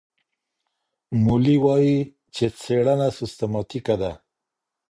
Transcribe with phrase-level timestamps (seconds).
[1.23, 1.97] مولي وايي
[2.35, 4.11] چي څېړنه سیستماتیکه ده.